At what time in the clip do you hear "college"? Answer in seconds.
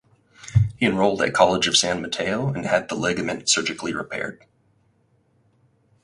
1.35-1.67